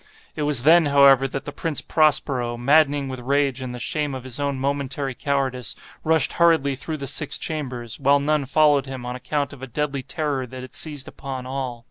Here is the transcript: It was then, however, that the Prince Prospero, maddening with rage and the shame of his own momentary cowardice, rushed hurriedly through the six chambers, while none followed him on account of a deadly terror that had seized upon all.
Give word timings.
It 0.35 0.41
was 0.41 0.63
then, 0.63 0.87
however, 0.87 1.27
that 1.27 1.45
the 1.45 1.51
Prince 1.51 1.79
Prospero, 1.79 2.57
maddening 2.57 3.07
with 3.07 3.19
rage 3.19 3.61
and 3.61 3.75
the 3.75 3.79
shame 3.79 4.15
of 4.15 4.23
his 4.23 4.39
own 4.39 4.57
momentary 4.57 5.13
cowardice, 5.13 5.75
rushed 6.03 6.33
hurriedly 6.33 6.73
through 6.73 6.97
the 6.97 7.05
six 7.05 7.37
chambers, 7.37 7.99
while 7.99 8.19
none 8.19 8.47
followed 8.47 8.87
him 8.87 9.05
on 9.05 9.15
account 9.15 9.53
of 9.53 9.61
a 9.61 9.67
deadly 9.67 10.01
terror 10.01 10.47
that 10.47 10.61
had 10.63 10.73
seized 10.73 11.07
upon 11.07 11.45
all. 11.45 11.79